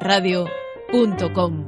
Radio.com 0.00 1.64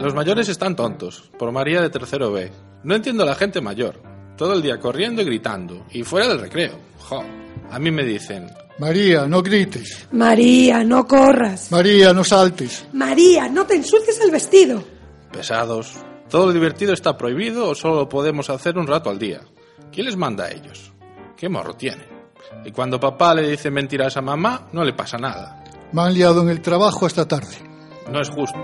Los 0.00 0.12
mayores 0.12 0.48
están 0.48 0.74
tontos, 0.74 1.30
por 1.38 1.52
María 1.52 1.80
de 1.80 1.88
tercero 1.88 2.32
B. 2.32 2.50
No 2.82 2.96
entiendo 2.96 3.22
a 3.22 3.26
la 3.26 3.36
gente 3.36 3.60
mayor. 3.60 4.02
Todo 4.36 4.54
el 4.54 4.62
día 4.62 4.80
corriendo 4.80 5.22
y 5.22 5.24
gritando, 5.24 5.86
y 5.92 6.02
fuera 6.02 6.26
del 6.26 6.40
recreo. 6.40 6.78
Jo. 6.98 7.22
A 7.70 7.78
mí 7.78 7.92
me 7.92 8.02
dicen, 8.02 8.50
María, 8.78 9.26
no 9.28 9.40
grites. 9.40 10.08
María, 10.10 10.82
no 10.82 11.06
corras. 11.06 11.70
María, 11.70 12.12
no 12.12 12.24
saltes. 12.24 12.86
María, 12.92 13.48
no 13.48 13.64
te 13.66 13.76
ensucies 13.76 14.20
el 14.20 14.32
vestido. 14.32 14.82
pesados. 15.32 15.94
¿Todo 16.28 16.46
lo 16.46 16.52
divertido 16.52 16.92
está 16.92 17.16
prohibido 17.16 17.68
o 17.68 17.74
solo 17.76 17.94
lo 17.96 18.08
podemos 18.08 18.50
hacer 18.50 18.76
un 18.76 18.88
rato 18.88 19.10
al 19.10 19.18
día? 19.20 19.42
¿Quién 19.92 20.06
les 20.06 20.16
manda 20.16 20.46
a 20.46 20.50
ellos? 20.50 20.92
¿Qué 21.36 21.48
morro 21.48 21.74
tienen? 21.74 22.13
Y 22.64 22.70
cuando 22.72 23.00
papá 23.00 23.34
le 23.34 23.48
dice 23.48 23.70
mentiras 23.70 24.16
a 24.16 24.22
mamá, 24.22 24.68
no 24.72 24.84
le 24.84 24.92
pasa 24.92 25.18
nada. 25.18 25.62
Me 25.92 26.02
han 26.02 26.14
liado 26.14 26.42
en 26.42 26.48
el 26.48 26.60
trabajo 26.60 27.06
esta 27.06 27.26
tarde. 27.26 27.56
No 28.10 28.20
es 28.20 28.30
justo. 28.30 28.58